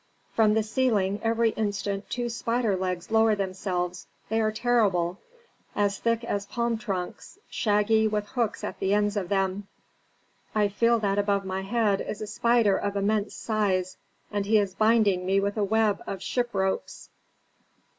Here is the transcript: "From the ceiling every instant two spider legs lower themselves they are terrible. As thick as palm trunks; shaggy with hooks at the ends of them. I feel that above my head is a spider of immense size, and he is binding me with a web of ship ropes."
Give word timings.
"From 0.33 0.55
the 0.55 0.63
ceiling 0.63 1.19
every 1.23 1.51
instant 1.51 2.09
two 2.09 2.27
spider 2.27 2.75
legs 2.75 3.11
lower 3.11 3.35
themselves 3.35 4.07
they 4.29 4.41
are 4.41 4.51
terrible. 4.51 5.19
As 5.75 5.99
thick 5.99 6.23
as 6.23 6.47
palm 6.47 6.79
trunks; 6.79 7.37
shaggy 7.51 8.07
with 8.07 8.25
hooks 8.29 8.63
at 8.63 8.79
the 8.79 8.95
ends 8.95 9.15
of 9.15 9.29
them. 9.29 9.67
I 10.55 10.69
feel 10.69 10.97
that 11.01 11.19
above 11.19 11.45
my 11.45 11.61
head 11.61 12.01
is 12.01 12.19
a 12.19 12.25
spider 12.25 12.75
of 12.77 12.95
immense 12.95 13.35
size, 13.35 13.97
and 14.31 14.47
he 14.47 14.57
is 14.57 14.73
binding 14.73 15.23
me 15.23 15.39
with 15.39 15.55
a 15.55 15.63
web 15.63 16.01
of 16.07 16.23
ship 16.23 16.49
ropes." 16.55 17.11